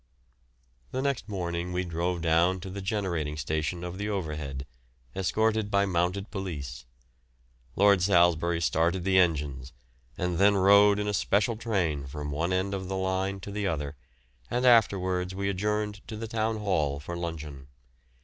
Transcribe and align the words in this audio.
The 0.91 1.03
next 1.03 1.29
morning 1.29 1.73
we 1.73 1.83
drove 1.85 2.23
down 2.23 2.59
to 2.61 2.71
the 2.71 2.81
generating 2.81 3.37
station 3.37 3.83
of 3.83 3.99
the 3.99 4.09
Overhead, 4.09 4.65
escorted 5.15 5.69
by 5.69 5.85
mounted 5.85 6.31
police. 6.31 6.85
Lord 7.75 8.01
Salisbury 8.01 8.61
started 8.61 9.03
the 9.03 9.19
engines 9.19 9.73
and 10.17 10.39
then 10.39 10.55
rode 10.55 10.97
in 10.97 11.07
a 11.07 11.13
special 11.13 11.55
train 11.55 12.07
from 12.07 12.31
one 12.31 12.51
end 12.51 12.73
of 12.73 12.87
the 12.87 12.97
line 12.97 13.39
to 13.41 13.51
the 13.51 13.67
other, 13.67 13.95
and 14.49 14.65
afterwards 14.65 15.35
we 15.35 15.49
adjourned 15.49 16.01
to 16.07 16.17
the 16.17 16.27
Town 16.27 16.57
Hall 16.57 16.99
for 16.99 17.15
luncheon. 17.15 17.67